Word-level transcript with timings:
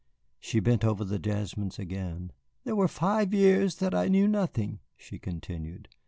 She 0.39 0.59
bent 0.59 0.83
over 0.83 1.03
the 1.03 1.19
jasmines 1.19 1.77
again. 1.77 2.31
"There 2.63 2.75
were 2.75 2.87
five 2.87 3.35
years 3.35 3.75
that 3.75 3.93
I 3.93 4.07
knew 4.07 4.27
nothing," 4.27 4.79
she 4.97 5.19
continued. 5.19 5.89